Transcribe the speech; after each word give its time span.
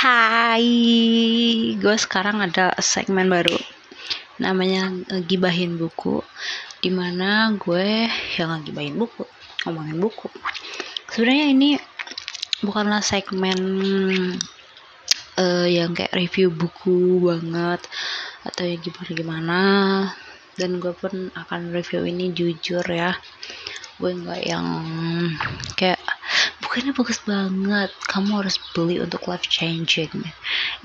Hai, 0.00 0.64
gue 1.76 1.96
sekarang 2.00 2.40
ada 2.40 2.72
segmen 2.80 3.28
baru. 3.28 3.52
Namanya 4.40 4.88
gibahin 5.28 5.76
buku 5.76 6.24
di 6.80 6.88
mana 6.88 7.52
gue 7.60 8.08
yang 8.40 8.64
gibahin 8.64 8.96
buku 8.96 9.28
ngomongin 9.60 10.00
buku. 10.00 10.32
Sebenarnya 11.04 11.46
ini 11.52 11.70
bukanlah 12.64 13.04
segmen 13.04 13.60
uh, 15.36 15.68
yang 15.68 15.92
kayak 15.92 16.16
review 16.16 16.48
buku 16.48 17.20
banget 17.20 17.84
atau 18.48 18.64
yang 18.64 18.80
gimana 18.80 19.12
gimana 19.12 19.60
dan 20.56 20.80
gue 20.80 20.96
pun 20.96 21.28
akan 21.36 21.76
review 21.76 22.08
ini 22.08 22.32
jujur 22.32 22.88
ya. 22.88 23.20
Gue 24.00 24.16
nggak 24.16 24.48
yang 24.48 24.64
kayak 25.76 25.99
bukannya 26.70 26.94
bagus 26.94 27.18
banget. 27.26 27.90
Kamu 28.06 28.30
harus 28.38 28.62
beli 28.70 29.02
untuk 29.02 29.26
life 29.26 29.42
changing 29.50 30.22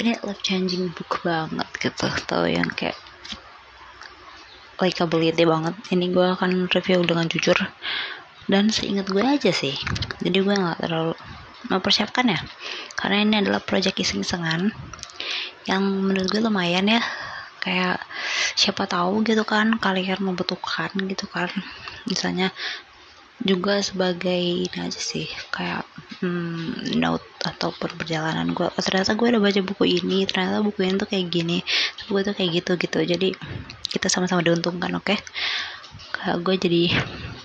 ini 0.02 0.18
life 0.26 0.42
changing 0.42 0.90
book 0.98 1.22
banget 1.22 1.70
gitu. 1.78 2.10
Tau 2.26 2.50
yang 2.50 2.66
kayak 2.74 2.98
likability 4.82 5.46
banget. 5.46 5.78
Ini 5.94 6.10
gue 6.10 6.26
akan 6.34 6.74
review 6.74 7.06
dengan 7.06 7.30
jujur. 7.30 7.54
Dan 8.50 8.74
seingat 8.74 9.14
gue 9.14 9.22
aja 9.22 9.54
sih. 9.54 9.78
Jadi 10.26 10.38
gue 10.42 10.56
nggak 10.58 10.90
terlalu 10.90 11.14
mempersiapkan 11.70 12.34
ya. 12.34 12.42
Karena 12.98 13.22
ini 13.22 13.36
adalah 13.46 13.62
project 13.62 14.02
iseng-isengan 14.02 14.74
yang 15.70 15.86
menurut 15.86 16.34
gue 16.34 16.42
lumayan 16.42 16.90
ya. 16.90 17.06
Kayak 17.62 18.02
siapa 18.58 18.90
tahu 18.90 19.22
gitu 19.22 19.46
kan 19.46 19.78
kalian 19.78 20.18
membutuhkan 20.18 20.90
gitu 20.98 21.30
kan. 21.30 21.54
Misalnya 22.10 22.50
juga 23.44 23.84
sebagai 23.84 24.64
ini 24.64 24.78
aja 24.80 24.96
sih 24.96 25.28
kayak 25.52 25.84
hmm, 26.24 26.96
note 26.96 27.26
atau 27.44 27.76
perjalanan 27.76 28.56
gue 28.56 28.64
oh, 28.64 28.84
ternyata 28.84 29.12
gue 29.14 29.28
udah 29.28 29.42
baca 29.44 29.60
buku 29.60 29.84
ini 30.00 30.24
ternyata 30.24 30.64
buku 30.64 30.88
ini 30.88 30.96
tuh 30.96 31.10
kayak 31.10 31.28
gini 31.28 31.58
buku 32.08 32.24
itu 32.24 32.32
kayak 32.32 32.52
gitu 32.64 32.72
gitu. 32.80 33.00
Jadi 33.04 33.30
kita 33.92 34.08
sama-sama 34.08 34.40
diuntungkan 34.40 34.96
oke? 34.96 35.12
Okay? 35.12 35.20
gue 36.26 36.56
jadi 36.58 36.90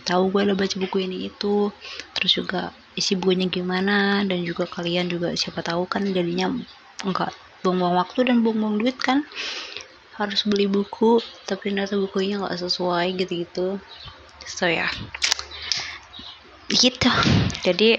tahu 0.08 0.32
gue 0.32 0.40
udah 0.46 0.56
baca 0.56 0.76
buku 0.80 1.04
ini 1.04 1.28
itu 1.28 1.68
terus 2.16 2.32
juga 2.32 2.72
isi 2.96 3.12
bukunya 3.18 3.50
gimana 3.52 4.24
dan 4.24 4.40
juga 4.40 4.64
kalian 4.64 5.12
juga 5.12 5.36
siapa 5.36 5.60
tahu 5.60 5.84
kan 5.84 6.06
jadinya 6.08 6.48
enggak 7.04 7.34
buang-buang 7.60 8.00
waktu 8.00 8.24
dan 8.30 8.40
buang-buang 8.40 8.80
duit 8.80 8.96
kan? 8.96 9.26
Harus 10.16 10.48
beli 10.48 10.64
buku 10.64 11.20
tapi 11.44 11.74
ternyata 11.74 11.98
bukunya 12.00 12.40
nggak 12.40 12.56
sesuai 12.56 13.20
gitu-gitu. 13.20 13.82
So 14.48 14.64
ya. 14.64 14.88
yeah 14.88 15.29
gitu. 16.70 17.10
Jadi 17.66 17.98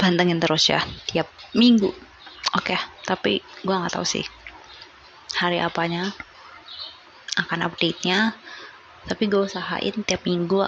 pantengin 0.00 0.40
terus 0.42 0.68
ya 0.68 0.80
tiap 1.08 1.28
minggu. 1.54 1.92
Oke 2.54 2.76
okay, 2.76 2.80
tapi 3.08 3.40
gue 3.64 3.74
nggak 3.74 3.94
tahu 3.98 4.06
sih 4.06 4.22
hari 5.34 5.58
apanya 5.58 6.14
akan 7.34 7.66
update 7.66 8.06
nya 8.06 8.38
tapi 9.10 9.26
gue 9.26 9.42
usahain 9.42 10.06
tiap 10.06 10.22
minggu 10.22 10.62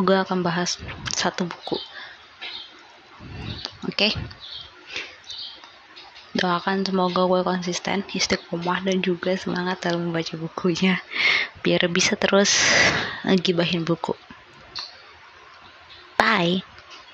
gue 0.00 0.16
akan 0.16 0.40
bahas 0.40 0.80
satu 1.12 1.44
buku. 1.44 1.76
Oke? 3.84 4.08
Okay? 4.08 4.12
doakan 6.32 6.80
semoga 6.80 7.28
gue 7.28 7.44
konsisten 7.44 8.00
istiqomah 8.08 8.80
dan 8.88 9.04
juga 9.04 9.36
semangat 9.36 9.84
dalam 9.84 10.08
membaca 10.08 10.32
bukunya. 10.40 10.96
Biar 11.60 11.84
bisa 11.92 12.16
terus 12.16 12.56
ngegibahin 13.28 13.84
buku 13.84 14.16
Bye. 16.32 16.62